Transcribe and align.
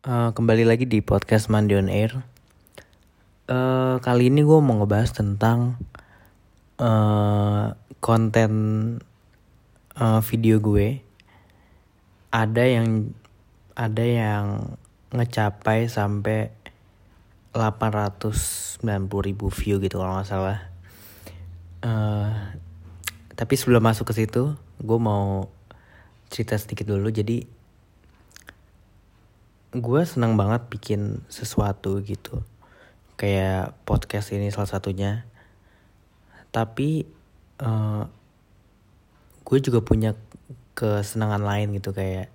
Uh, 0.00 0.32
kembali 0.32 0.64
lagi 0.64 0.88
di 0.88 1.04
podcast 1.04 1.52
Mandi 1.52 1.76
on 1.76 1.92
Air. 1.92 2.24
Uh, 3.44 4.00
kali 4.00 4.32
ini 4.32 4.40
gue 4.40 4.56
mau 4.64 4.80
ngebahas 4.80 5.12
tentang 5.12 5.76
uh, 6.80 7.76
konten 8.00 8.52
uh, 10.00 10.24
video 10.24 10.56
gue. 10.56 11.04
Ada 12.32 12.64
yang 12.64 13.12
ada 13.76 14.00
yang 14.00 14.72
ngecapai 15.12 15.92
sampai 15.92 16.48
890 17.52 18.80
ribu 19.04 19.52
view 19.52 19.84
gitu 19.84 20.00
kalau 20.00 20.16
nggak 20.16 20.32
salah. 20.32 20.64
Uh, 21.84 22.56
tapi 23.36 23.52
sebelum 23.52 23.84
masuk 23.84 24.08
ke 24.08 24.24
situ, 24.24 24.56
gue 24.80 24.96
mau 24.96 25.52
cerita 26.32 26.56
sedikit 26.56 26.88
dulu. 26.88 27.12
Jadi 27.12 27.59
gue 29.70 30.02
senang 30.02 30.34
banget 30.34 30.66
bikin 30.66 31.22
sesuatu 31.30 32.02
gitu. 32.02 32.42
Kayak 33.14 33.78
podcast 33.86 34.34
ini 34.34 34.50
salah 34.50 34.66
satunya. 34.66 35.22
Tapi 36.50 37.06
uh, 37.62 38.10
gue 39.46 39.58
juga 39.62 39.78
punya 39.82 40.18
kesenangan 40.74 41.42
lain 41.42 41.78
gitu 41.78 41.94
kayak 41.94 42.32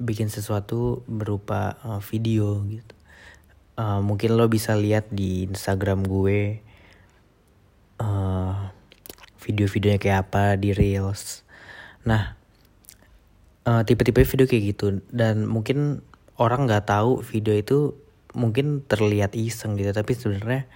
bikin 0.00 0.32
sesuatu 0.32 1.04
berupa 1.04 1.76
uh, 1.84 2.00
video 2.00 2.64
gitu. 2.64 2.94
Uh, 3.74 4.00
mungkin 4.00 4.38
lo 4.38 4.46
bisa 4.46 4.72
lihat 4.78 5.10
di 5.10 5.44
Instagram 5.50 6.06
gue 6.06 6.62
uh, 8.00 8.70
video-videonya 9.42 10.00
kayak 10.00 10.20
apa 10.30 10.56
di 10.56 10.72
reels. 10.72 11.44
Nah, 12.08 12.38
uh, 13.68 13.82
tipe-tipe 13.84 14.24
video 14.24 14.46
kayak 14.48 14.64
gitu 14.72 14.86
dan 15.12 15.44
mungkin 15.44 16.00
orang 16.38 16.66
nggak 16.66 16.90
tahu 16.90 17.22
video 17.22 17.54
itu 17.54 17.94
mungkin 18.34 18.82
terlihat 18.82 19.38
iseng 19.38 19.78
gitu 19.78 19.94
tapi 19.94 20.18
sebenarnya 20.18 20.66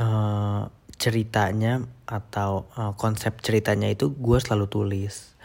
uh, 0.00 0.72
ceritanya 0.96 1.84
atau 2.08 2.64
uh, 2.76 2.96
konsep 2.96 3.36
ceritanya 3.44 3.92
itu 3.92 4.12
gue 4.16 4.38
selalu 4.40 4.66
tulis. 4.68 5.36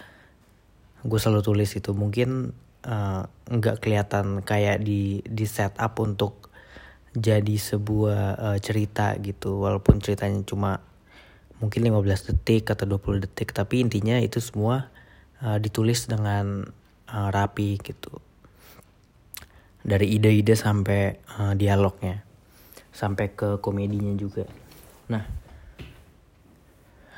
Gue 1.04 1.20
selalu 1.20 1.44
tulis 1.44 1.72
itu. 1.76 1.92
Mungkin 1.92 2.56
nggak 3.52 3.76
uh, 3.78 3.80
kelihatan 3.84 4.42
kayak 4.48 4.82
di 4.82 5.20
di 5.28 5.46
setup 5.46 6.00
untuk 6.00 6.50
jadi 7.12 7.56
sebuah 7.60 8.24
uh, 8.40 8.58
cerita 8.64 9.12
gitu. 9.20 9.60
Walaupun 9.60 10.00
ceritanya 10.00 10.40
cuma 10.48 10.80
mungkin 11.60 11.86
15 11.86 12.32
detik 12.34 12.74
atau 12.74 12.90
20 12.90 13.28
detik 13.28 13.54
tapi 13.54 13.86
intinya 13.86 14.18
itu 14.18 14.42
semua 14.42 14.90
uh, 15.46 15.62
ditulis 15.62 16.10
dengan 16.10 16.66
uh, 17.06 17.30
rapi 17.30 17.78
gitu 17.78 18.18
dari 19.82 20.14
ide-ide 20.14 20.54
sampai 20.54 21.18
uh, 21.42 21.54
dialognya 21.58 22.22
sampai 22.92 23.34
ke 23.34 23.58
komedinya 23.64 24.14
juga. 24.14 24.46
Nah 25.10 25.24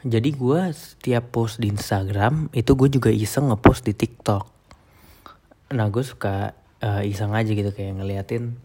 jadi 0.03 0.29
gue 0.35 0.61
setiap 0.75 1.31
post 1.31 1.63
di 1.63 1.71
Instagram 1.71 2.51
itu 2.51 2.75
gue 2.75 2.89
juga 2.91 3.07
iseng 3.07 3.51
ngepost 3.51 3.87
di 3.87 3.95
TikTok. 3.95 4.43
Nah 5.71 5.87
gue 5.87 6.03
suka 6.03 6.51
uh, 6.83 7.03
iseng 7.07 7.31
aja 7.31 7.47
gitu 7.47 7.71
kayak 7.71 8.03
ngeliatin 8.03 8.59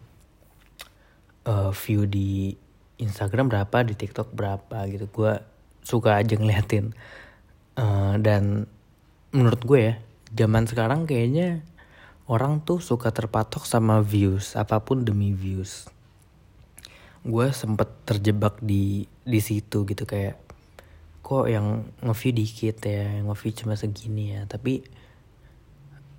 uh, 1.47 1.71
view 1.71 2.03
di 2.03 2.59
Instagram 2.99 3.47
berapa 3.47 3.87
di 3.87 3.95
TikTok 3.95 4.35
berapa 4.35 4.83
gitu. 4.91 5.07
Gue 5.07 5.39
suka 5.79 6.19
aja 6.19 6.35
ngeliatin. 6.35 6.91
Uh, 7.79 8.19
dan 8.19 8.67
menurut 9.31 9.63
gue 9.63 9.79
ya 9.79 9.95
zaman 10.35 10.67
sekarang 10.67 11.07
kayaknya 11.07 11.63
orang 12.29 12.61
tuh 12.61 12.77
suka 12.77 13.09
terpatok 13.09 13.65
sama 13.65 14.05
views 14.05 14.53
apa 14.53 14.77
pun 14.85 15.01
demi 15.01 15.33
views. 15.33 15.89
Gue 17.25 17.49
sempet 17.49 17.89
terjebak 18.05 18.61
di 18.61 19.09
di 19.25 19.39
situ 19.41 19.83
gitu 19.83 20.05
kayak 20.05 20.37
kok 21.25 21.49
yang 21.49 21.89
nge-view 22.05 22.33
dikit 22.37 22.77
ya 22.85 23.25
nge-view 23.25 23.51
cuma 23.57 23.73
segini 23.73 24.37
ya? 24.37 24.45
Tapi 24.45 24.85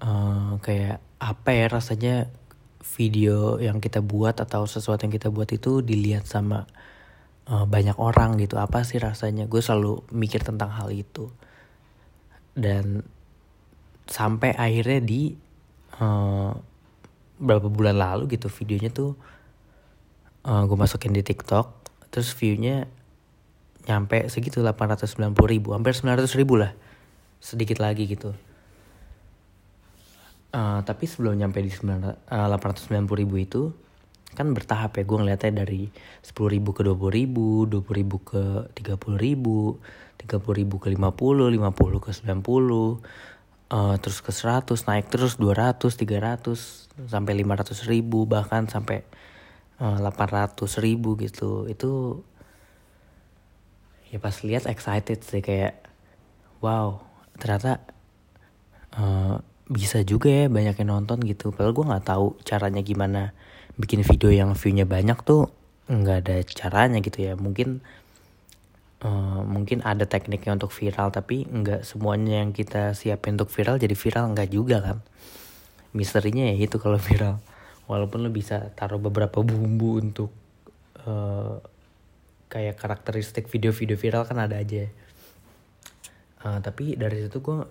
uh, 0.03 0.59
kayak 0.59 0.99
apa 1.23 1.51
ya 1.55 1.67
rasanya 1.71 2.15
video 2.83 3.63
yang 3.63 3.79
kita 3.79 4.03
buat 4.03 4.43
atau 4.43 4.67
sesuatu 4.67 5.07
yang 5.07 5.15
kita 5.15 5.31
buat 5.31 5.49
itu 5.55 5.79
dilihat 5.79 6.27
sama 6.27 6.67
uh, 7.47 7.65
banyak 7.71 7.95
orang 8.03 8.35
gitu. 8.43 8.59
Apa 8.59 8.83
sih 8.83 8.99
rasanya? 8.99 9.47
Gue 9.47 9.63
selalu 9.63 10.03
mikir 10.11 10.43
tentang 10.43 10.75
hal 10.75 10.91
itu. 10.91 11.31
Dan 12.59 13.07
sampai 14.11 14.59
akhirnya 14.59 14.99
di 14.99 15.50
uh, 16.01 16.57
berapa 17.41 17.69
bulan 17.69 17.97
lalu 17.97 18.37
gitu 18.37 18.49
videonya 18.49 18.91
tuh 18.93 19.17
uh, 20.45 20.65
gue 20.65 20.77
masukin 20.77 21.13
di 21.13 21.25
TikTok 21.25 21.73
terus 22.11 22.33
viewnya 22.35 22.89
nyampe 23.89 24.29
segitu 24.29 24.61
890 24.61 25.33
ribu 25.49 25.73
hampir 25.73 25.97
900 25.97 26.29
ribu 26.37 26.61
lah 26.61 26.73
sedikit 27.41 27.81
lagi 27.81 28.05
gitu. 28.05 28.37
Uh, 30.51 30.83
tapi 30.83 31.07
sebelum 31.07 31.39
nyampe 31.39 31.63
di 31.63 31.71
9, 31.71 32.27
uh, 32.27 32.59
890 32.59 33.07
ribu 33.23 33.39
itu 33.39 33.71
kan 34.35 34.51
bertahap 34.55 34.99
ya 34.99 35.03
gue 35.07 35.19
ngeliatnya 35.19 35.63
dari 35.63 35.91
10 36.23 36.55
ribu 36.55 36.71
ke 36.71 36.87
20 36.87 37.11
ribu 37.11 37.67
20 37.67 37.99
ribu 37.99 38.17
ke 38.23 38.71
30 38.79 39.19
ribu 39.19 39.79
30 40.23 40.39
ribu 40.55 40.77
ke 40.79 40.87
50 40.95 41.51
50 41.59 42.05
ke 42.05 42.11
90 42.15 43.03
uh, 43.71 43.97
terus 44.03 44.21
ke 44.21 44.35
100 44.35 44.67
naik 44.87 45.09
terus 45.09 45.39
200 45.39 45.79
300 45.79 47.09
sampai 47.09 47.33
500 47.41 47.89
ribu 47.89 48.27
bahkan 48.27 48.67
sampai 48.67 49.07
uh, 49.81 49.99
800 50.03 50.59
ribu 50.83 51.17
gitu. 51.17 51.71
Itu 51.71 52.23
ya 54.11 54.19
pas 54.19 54.35
lihat 54.43 54.67
excited 54.67 55.23
sih 55.23 55.39
kayak 55.39 55.87
wow 56.59 56.99
ternyata 57.39 57.79
uh, 58.99 59.39
bisa 59.71 60.03
juga 60.03 60.29
ya 60.29 60.47
banyak 60.51 60.83
yang 60.83 60.99
nonton 60.99 61.23
gitu. 61.23 61.55
Padahal 61.55 61.73
gue 61.73 61.87
nggak 61.87 62.07
tahu 62.11 62.27
caranya 62.43 62.83
gimana 62.83 63.31
bikin 63.79 64.03
video 64.03 64.35
yang 64.35 64.59
viewnya 64.59 64.85
banyak 64.85 65.17
tuh 65.23 65.49
nggak 65.87 66.19
ada 66.27 66.37
caranya 66.43 66.99
gitu 66.99 67.23
ya. 67.23 67.39
Mungkin 67.39 67.81
uh, 69.05 69.41
mungkin 69.45 69.81
ada 69.85 70.05
tekniknya 70.05 70.57
untuk 70.57 70.73
viral 70.73 71.13
tapi 71.13 71.49
nggak 71.49 71.85
semuanya 71.85 72.45
yang 72.45 72.53
kita 72.53 72.93
siapin 72.93 73.37
untuk 73.41 73.53
viral 73.53 73.81
jadi 73.81 73.97
viral 73.97 74.33
nggak 74.37 74.49
juga 74.53 74.79
kan. 74.85 74.99
Misterinya 75.97 76.53
ya 76.53 76.55
itu 76.57 76.77
kalau 76.77 77.01
viral. 77.09 77.41
Walaupun 77.91 78.23
lo 78.23 78.31
bisa 78.31 78.71
taruh 78.79 79.03
beberapa 79.03 79.43
bumbu 79.43 79.99
untuk 79.99 80.31
uh, 81.03 81.59
kayak 82.51 82.79
karakteristik 82.79 83.51
video-video 83.51 83.99
viral 83.99 84.23
kan 84.27 84.39
ada 84.39 84.59
aja. 84.59 84.87
Uh, 86.41 86.59
tapi 86.63 86.97
dari 86.97 87.27
situ 87.27 87.43
gue 87.43 87.67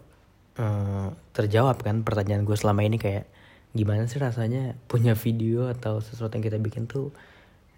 uh, 0.60 1.10
terjawab 1.34 1.82
kan 1.82 2.04
pertanyaan 2.04 2.46
gue 2.46 2.54
selama 2.54 2.86
ini 2.86 3.00
kayak 3.00 3.26
gimana 3.74 4.10
sih 4.10 4.18
rasanya 4.18 4.76
punya 4.90 5.14
video 5.14 5.70
atau 5.70 6.02
sesuatu 6.02 6.36
yang 6.36 6.46
kita 6.46 6.58
bikin 6.58 6.90
tuh 6.90 7.14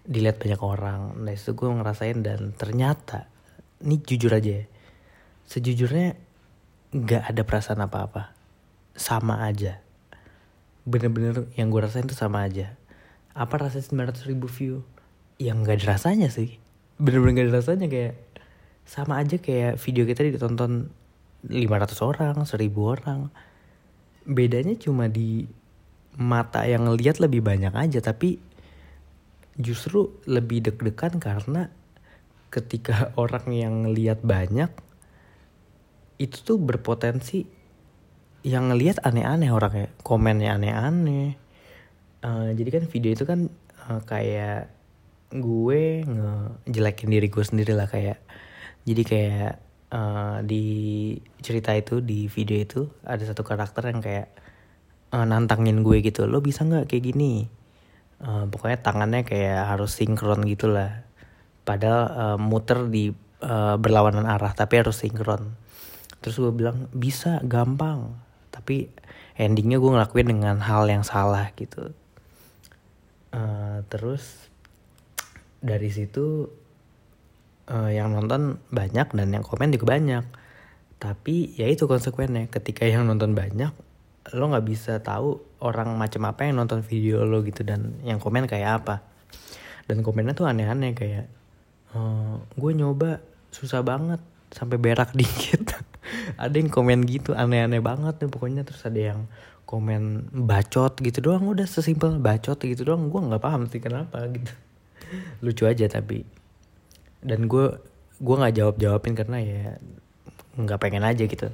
dilihat 0.02 0.42
banyak 0.42 0.60
orang. 0.60 1.14
Nah 1.22 1.30
itu 1.30 1.54
gue 1.54 1.68
ngerasain 1.68 2.18
dan 2.26 2.50
ternyata 2.58 3.31
ini 3.82 4.00
jujur 4.02 4.32
aja 4.32 4.62
ya, 4.62 4.64
sejujurnya 5.46 6.14
nggak 6.92 7.22
ada 7.34 7.42
perasaan 7.42 7.82
apa-apa, 7.82 8.32
sama 8.94 9.44
aja. 9.44 9.82
Bener-bener 10.82 11.46
yang 11.54 11.70
gue 11.70 11.80
rasain 11.82 12.06
tuh 12.06 12.18
sama 12.18 12.42
aja. 12.46 12.74
Apa 13.32 13.68
rasanya 13.68 14.12
900 14.12 14.28
ribu 14.28 14.46
view? 14.50 14.82
Yang 15.38 15.56
nggak 15.62 15.76
ada 15.82 15.86
rasanya 15.96 16.28
sih. 16.28 16.58
Bener-bener 17.00 17.42
gak 17.42 17.46
ada 17.48 17.54
rasanya 17.58 17.86
kayak 17.88 18.14
sama 18.82 19.18
aja 19.22 19.38
kayak 19.38 19.78
video 19.78 20.04
kita 20.04 20.26
ditonton 20.26 20.90
500 21.48 21.98
orang, 22.02 22.36
1000 22.44 22.70
orang. 22.78 23.20
Bedanya 24.22 24.74
cuma 24.78 25.10
di 25.10 25.46
mata 26.18 26.68
yang 26.68 26.84
ngeliat 26.84 27.18
lebih 27.18 27.40
banyak 27.40 27.72
aja 27.72 28.04
tapi 28.04 28.36
justru 29.56 30.12
lebih 30.28 30.64
deg-degan 30.64 31.16
karena 31.16 31.72
ketika 32.52 33.10
orang 33.22 33.48
yang 33.48 33.88
ngeliat 33.88 34.20
banyak 34.20 34.68
itu 36.20 36.36
tuh 36.44 36.60
berpotensi 36.60 37.48
yang 38.44 38.70
ngeliat 38.70 39.00
aneh-aneh 39.02 39.50
orangnya 39.50 39.88
komennya 40.04 40.54
aneh-aneh. 40.54 41.34
Uh, 42.22 42.54
jadi 42.54 42.78
kan 42.78 42.84
video 42.86 43.10
itu 43.16 43.24
kan 43.26 43.50
uh, 43.90 44.02
kayak 44.06 44.70
gue 45.32 46.04
ngejelekin 46.04 47.10
diri 47.10 47.26
gue 47.26 47.42
sendiri 47.42 47.72
lah 47.74 47.90
kayak. 47.90 48.22
Jadi 48.86 49.02
kayak 49.02 49.52
uh, 49.94 50.38
di 50.46 50.66
cerita 51.42 51.74
itu 51.74 52.02
di 52.02 52.26
video 52.30 52.58
itu 52.58 52.80
ada 53.02 53.22
satu 53.22 53.42
karakter 53.42 53.90
yang 53.90 54.02
kayak 54.02 54.28
uh, 55.14 55.26
nantangin 55.26 55.82
gue 55.82 56.02
gitu 56.02 56.26
lo 56.26 56.38
bisa 56.42 56.62
nggak 56.66 56.90
kayak 56.90 57.14
gini? 57.14 57.46
Uh, 58.22 58.46
pokoknya 58.46 58.78
tangannya 58.78 59.26
kayak 59.26 59.66
harus 59.74 59.98
sinkron 59.98 60.46
gitu 60.46 60.70
lah 60.70 61.02
padahal 61.62 62.02
uh, 62.10 62.38
muter 62.38 62.86
di 62.90 63.10
uh, 63.42 63.76
berlawanan 63.78 64.26
arah 64.26 64.54
tapi 64.54 64.80
harus 64.80 65.02
sinkron. 65.02 65.54
Terus 66.22 66.38
gue 66.38 66.52
bilang 66.54 66.86
bisa 66.94 67.42
gampang. 67.42 68.14
Tapi 68.54 68.86
endingnya 69.34 69.82
gue 69.82 69.90
ngelakuin 69.90 70.28
dengan 70.38 70.62
hal 70.62 70.86
yang 70.86 71.02
salah 71.02 71.50
gitu. 71.56 71.90
Terus 73.88 74.48
dari 75.58 75.88
situ 75.92 76.48
uh, 77.68 77.90
yang 77.90 78.16
nonton 78.16 78.60
banyak 78.72 79.08
dan 79.12 79.28
yang 79.34 79.44
komen 79.44 79.72
juga 79.74 79.98
banyak. 79.98 80.24
Tapi 80.96 81.58
ya 81.58 81.66
itu 81.66 81.90
konsekuennya 81.90 82.46
ketika 82.48 82.86
yang 82.86 83.04
nonton 83.04 83.34
banyak 83.34 83.74
lo 84.38 84.44
nggak 84.54 84.66
bisa 84.70 85.02
tahu 85.02 85.42
orang 85.58 85.98
macam 85.98 86.30
apa 86.30 86.46
yang 86.46 86.62
nonton 86.62 86.78
video 86.86 87.26
lo 87.26 87.42
gitu 87.42 87.66
dan 87.66 87.98
yang 88.06 88.22
komen 88.22 88.46
kayak 88.46 88.84
apa. 88.84 89.02
Dan 89.90 90.06
komennya 90.06 90.38
tuh 90.38 90.46
aneh-aneh 90.46 90.94
kayak 90.94 91.26
uh, 91.96 92.36
gue 92.56 92.72
nyoba 92.76 93.20
susah 93.52 93.84
banget 93.84 94.20
sampai 94.52 94.76
berak 94.76 95.16
dikit. 95.18 95.76
Ada 96.36 96.54
yang 96.58 96.68
komen 96.68 97.06
gitu 97.08 97.32
aneh-aneh 97.32 97.80
banget 97.80 98.20
nih 98.20 98.30
pokoknya. 98.30 98.62
Terus 98.66 98.82
ada 98.84 99.00
yang 99.00 99.20
komen 99.64 100.28
bacot 100.44 101.00
gitu 101.00 101.24
doang 101.24 101.48
udah 101.48 101.64
sesimpel 101.64 102.20
bacot 102.20 102.60
gitu 102.60 102.82
doang. 102.84 103.08
Gue 103.08 103.20
nggak 103.22 103.42
paham 103.42 103.68
sih 103.70 103.80
kenapa 103.80 104.28
gitu. 104.28 104.52
Lucu 105.44 105.64
aja 105.64 105.88
tapi. 105.88 106.26
Dan 107.22 107.46
gue 107.46 107.78
gue 108.22 108.34
nggak 108.38 108.54
jawab 108.54 108.76
jawabin 108.78 109.14
karena 109.16 109.38
ya 109.40 109.64
nggak 110.58 110.80
pengen 110.80 111.06
aja 111.06 111.24
gitu. 111.24 111.48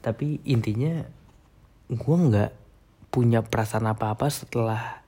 Tapi 0.00 0.40
intinya 0.48 1.04
gue 1.92 2.16
nggak 2.16 2.50
punya 3.12 3.44
perasaan 3.44 3.92
apa 3.92 4.16
apa 4.16 4.32
setelah 4.32 5.01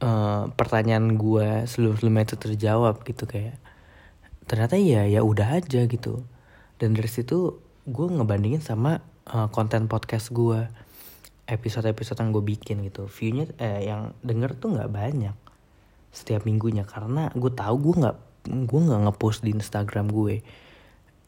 uh, 0.00 0.48
pertanyaan 0.56 1.14
gue 1.14 1.68
sebelum 1.68 1.96
sebelumnya 1.96 2.24
itu 2.32 2.36
terjawab 2.40 3.04
gitu 3.04 3.28
kayak 3.28 3.56
ternyata 4.48 4.74
ya 4.80 5.06
ya 5.06 5.20
udah 5.22 5.62
aja 5.62 5.86
gitu. 5.86 6.24
Dan 6.80 6.96
dari 6.96 7.06
situ 7.06 7.60
gue 7.86 8.06
ngebandingin 8.08 8.64
sama 8.64 8.98
uh, 9.30 9.48
konten 9.52 9.86
podcast 9.86 10.32
gue 10.32 10.66
episode-episode 11.46 12.18
yang 12.18 12.30
gue 12.34 12.44
bikin 12.44 12.82
gitu. 12.82 13.06
Viewnya 13.06 13.46
eh, 13.60 13.86
yang 13.86 14.16
denger 14.24 14.58
tuh 14.58 14.74
nggak 14.74 14.90
banyak 14.90 15.36
setiap 16.10 16.42
minggunya 16.42 16.82
karena 16.82 17.30
gue 17.30 17.52
tahu 17.54 17.76
gue 17.78 17.94
nggak 18.02 18.16
gue 18.66 18.80
nggak 18.80 19.00
ngepost 19.06 19.46
di 19.46 19.54
Instagram 19.54 20.10
gue. 20.10 20.42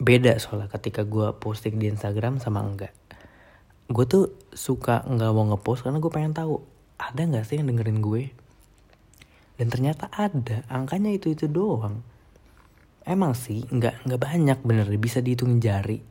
Beda 0.03 0.35
soalnya 0.41 0.67
ketika 0.67 1.07
gue 1.07 1.31
posting 1.37 1.79
di 1.79 1.87
Instagram 1.87 2.43
sama 2.43 2.59
enggak. 2.59 2.91
Gue 3.87 4.03
tuh 4.09 4.35
suka 4.51 5.05
nggak 5.07 5.31
mau 5.31 5.47
ngepost 5.53 5.85
karena 5.85 6.01
gue 6.01 6.11
pengen 6.11 6.35
tahu 6.35 6.59
ada 6.99 7.21
nggak 7.23 7.45
sih 7.47 7.61
yang 7.61 7.71
dengerin 7.71 8.03
gue 8.03 8.42
dan 9.63 9.71
ternyata 9.71 10.11
ada 10.11 10.67
angkanya 10.67 11.15
itu 11.15 11.31
itu 11.31 11.47
doang. 11.47 12.03
Emang 13.07 13.31
sih 13.31 13.63
nggak 13.63 14.03
nggak 14.03 14.19
banyak 14.19 14.59
bener 14.59 14.91
bisa 14.99 15.23
dihitung 15.23 15.63
jari. 15.63 16.03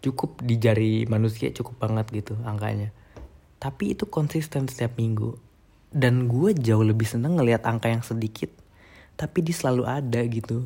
Cukup 0.00 0.40
di 0.40 0.56
jari 0.56 1.04
manusia 1.04 1.52
cukup 1.52 1.84
banget 1.84 2.08
gitu 2.24 2.40
angkanya. 2.48 2.88
Tapi 3.60 3.92
itu 3.92 4.08
konsisten 4.08 4.72
setiap 4.72 4.96
minggu. 4.96 5.36
Dan 5.92 6.32
gue 6.32 6.56
jauh 6.56 6.80
lebih 6.80 7.04
seneng 7.04 7.36
ngelihat 7.36 7.68
angka 7.68 7.92
yang 7.92 8.00
sedikit 8.00 8.48
tapi 9.20 9.44
dia 9.44 9.52
selalu 9.52 9.84
ada 9.84 10.24
gitu. 10.24 10.64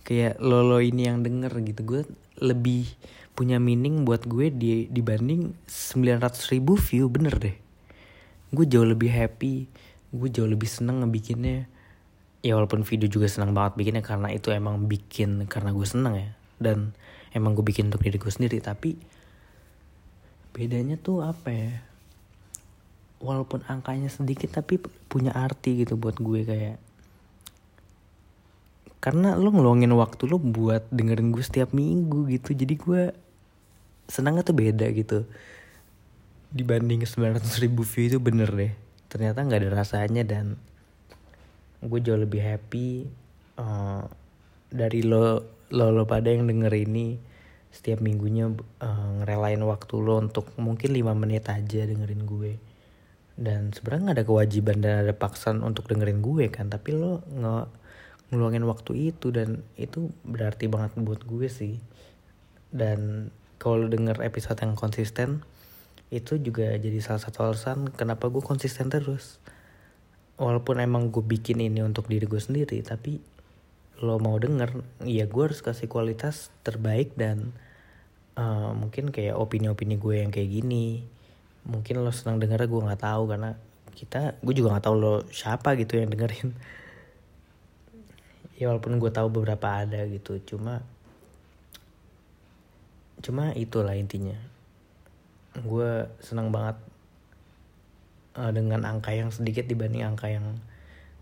Kayak 0.00 0.40
lolo 0.40 0.80
ini 0.80 1.12
yang 1.12 1.20
denger 1.20 1.52
gitu 1.60 1.80
gue 1.84 2.02
lebih 2.40 2.88
punya 3.36 3.60
meaning 3.60 4.08
buat 4.08 4.24
gue 4.24 4.48
di 4.48 4.88
dibanding 4.88 5.52
900 5.68 6.56
ribu 6.56 6.80
view 6.80 7.12
bener 7.12 7.36
deh. 7.36 7.56
Gue 8.48 8.64
jauh 8.64 8.88
lebih 8.88 9.12
happy 9.12 9.68
gue 10.10 10.28
jauh 10.30 10.50
lebih 10.50 10.66
seneng 10.66 11.02
ngebikinnya. 11.06 11.70
Ya 12.40 12.56
walaupun 12.56 12.82
video 12.82 13.06
juga 13.06 13.28
senang 13.28 13.52
banget 13.52 13.76
bikinnya 13.76 14.02
karena 14.02 14.32
itu 14.32 14.50
emang 14.50 14.88
bikin 14.90 15.46
karena 15.46 15.70
gue 15.70 15.86
seneng 15.86 16.14
ya. 16.18 16.30
Dan 16.58 16.92
emang 17.30 17.54
gue 17.54 17.64
bikin 17.64 17.88
untuk 17.88 18.02
diri 18.02 18.18
gue 18.18 18.32
sendiri 18.32 18.58
tapi 18.58 18.98
bedanya 20.50 20.98
tuh 20.98 21.22
apa 21.22 21.48
ya? 21.52 21.72
Walaupun 23.20 23.62
angkanya 23.68 24.08
sedikit 24.08 24.50
tapi 24.50 24.80
punya 25.06 25.30
arti 25.36 25.84
gitu 25.84 25.94
buat 25.94 26.18
gue 26.18 26.42
kayak 26.42 26.78
karena 29.00 29.32
lo 29.32 29.48
ngeluangin 29.48 29.96
waktu 29.96 30.28
lo 30.28 30.36
buat 30.36 30.84
dengerin 30.92 31.32
gue 31.32 31.40
setiap 31.40 31.72
minggu 31.72 32.28
gitu 32.36 32.52
jadi 32.52 32.74
gue 32.76 33.02
senangnya 34.10 34.44
tuh 34.44 34.56
beda 34.56 34.90
gitu. 34.90 35.24
Dibanding 36.50 37.06
900 37.06 37.62
ribu 37.62 37.86
view 37.86 38.10
itu 38.10 38.18
bener 38.18 38.50
deh 38.50 38.89
ternyata 39.10 39.42
nggak 39.42 39.60
ada 39.66 39.70
rasanya 39.74 40.22
dan 40.22 40.54
gue 41.82 42.00
jauh 42.00 42.20
lebih 42.20 42.40
happy 42.40 43.10
uh, 43.58 44.06
dari 44.70 45.02
lo 45.02 45.42
lo 45.74 45.86
lo 45.90 46.06
pada 46.06 46.30
yang 46.30 46.46
denger 46.46 46.70
ini 46.72 47.18
setiap 47.70 48.02
minggunya 48.02 48.50
uh, 48.82 49.08
ngerelain 49.22 49.62
waktu 49.62 49.94
lo 50.02 50.18
untuk 50.18 50.50
mungkin 50.58 50.90
5 50.90 51.14
menit 51.14 51.46
aja 51.46 51.86
dengerin 51.86 52.26
gue. 52.26 52.52
Dan 53.40 53.70
sebenarnya 53.72 54.12
gak 54.12 54.18
ada 54.20 54.26
kewajiban 54.26 54.76
dan 54.82 54.94
ada 55.06 55.14
paksaan 55.14 55.62
untuk 55.62 55.86
dengerin 55.88 56.20
gue 56.20 56.50
kan 56.52 56.68
tapi 56.68 56.92
lo 56.92 57.22
nge 57.30 57.56
ngeluangin 58.30 58.62
waktu 58.62 59.10
itu 59.10 59.34
dan 59.34 59.66
itu 59.74 60.10
berarti 60.22 60.70
banget 60.70 60.98
buat 60.98 61.22
gue 61.22 61.46
sih. 61.46 61.78
Dan 62.70 63.30
kalau 63.62 63.86
denger 63.86 64.22
episode 64.22 64.58
yang 64.62 64.74
konsisten 64.74 65.46
itu 66.10 66.42
juga 66.42 66.74
jadi 66.74 66.98
salah 66.98 67.22
satu 67.22 67.46
alasan 67.46 67.86
kenapa 67.94 68.26
gue 68.26 68.42
konsisten 68.42 68.90
terus. 68.90 69.38
Walaupun 70.42 70.82
emang 70.82 71.14
gue 71.14 71.22
bikin 71.22 71.62
ini 71.62 71.86
untuk 71.86 72.10
diri 72.10 72.26
gue 72.26 72.42
sendiri 72.42 72.82
tapi 72.82 73.22
lo 74.02 74.18
mau 74.18 74.34
denger 74.40 74.80
ya 75.06 75.28
gue 75.30 75.42
harus 75.44 75.60
kasih 75.62 75.86
kualitas 75.86 76.50
terbaik 76.66 77.14
dan 77.14 77.54
uh, 78.34 78.72
mungkin 78.74 79.14
kayak 79.14 79.38
opini-opini 79.38 79.94
gue 80.02 80.26
yang 80.26 80.34
kayak 80.34 80.50
gini. 80.50 81.06
Mungkin 81.62 82.02
lo 82.02 82.10
senang 82.10 82.42
denger 82.42 82.66
gue 82.66 82.80
nggak 82.82 83.06
tahu 83.06 83.30
karena 83.30 83.54
kita 83.94 84.34
gue 84.42 84.54
juga 84.56 84.74
nggak 84.74 84.84
tahu 84.90 84.96
lo 84.98 85.14
siapa 85.30 85.78
gitu 85.78 85.94
yang 85.94 86.10
dengerin. 86.10 86.58
Ya 88.58 88.66
walaupun 88.66 88.98
gue 88.98 89.14
tahu 89.14 89.30
beberapa 89.30 89.86
ada 89.86 90.04
gitu 90.10 90.42
cuma 90.42 90.82
cuma 93.20 93.52
itulah 93.52 93.94
intinya 93.94 94.36
gue 95.58 96.06
senang 96.22 96.54
banget 96.54 96.78
uh, 98.38 98.52
dengan 98.54 98.86
angka 98.86 99.10
yang 99.10 99.34
sedikit 99.34 99.66
dibanding 99.66 100.06
angka 100.06 100.30
yang 100.30 100.62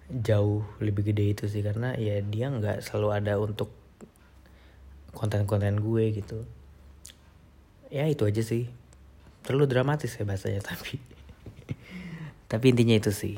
jauh 0.08 0.64
lebih 0.80 1.12
gede 1.12 1.32
itu 1.32 1.44
sih. 1.48 1.64
Karena 1.64 1.96
ya 1.96 2.20
dia 2.20 2.52
nggak 2.52 2.84
selalu 2.84 3.08
ada 3.12 3.40
untuk 3.40 3.72
konten-konten 5.16 5.80
gue 5.80 6.04
gitu. 6.12 6.44
Ya 7.88 8.04
itu 8.04 8.28
aja 8.28 8.44
sih. 8.44 8.68
Terlalu 9.44 9.64
dramatis 9.70 10.12
ya 10.12 10.28
bahasanya 10.28 10.60
tapi 10.70 11.00
tapi 12.48 12.64
intinya 12.72 12.96
itu 12.96 13.12
sih. 13.12 13.36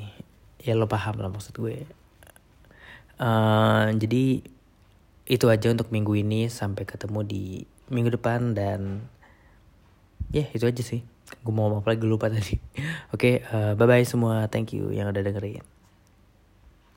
Ya 0.61 0.75
lo 0.75 0.91
paham 0.91 1.23
lah 1.23 1.31
maksud 1.31 1.55
gue. 1.57 1.87
Uh, 3.21 3.93
jadi 4.01 4.43
itu 5.31 5.47
aja 5.47 5.71
untuk 5.71 5.95
minggu 5.95 6.19
ini. 6.19 6.51
Sampai 6.51 6.87
ketemu 6.87 7.23
di 7.23 7.45
minggu 7.91 8.15
depan 8.15 8.55
dan 8.55 9.07
ya 10.31 10.47
yeah, 10.47 10.49
itu 10.55 10.65
aja 10.67 10.83
sih. 10.83 11.01
Gue 11.43 11.55
mau 11.55 11.71
apa 11.71 11.95
lagi? 11.95 12.07
Lupa 12.07 12.27
tadi. 12.27 12.59
Oke 13.15 13.15
okay, 13.15 13.35
uh, 13.51 13.73
bye 13.79 13.87
bye 13.87 14.07
semua. 14.07 14.51
Thank 14.51 14.75
you 14.75 14.91
yang 14.91 15.11
udah 15.11 15.23
dengerin 15.23 15.63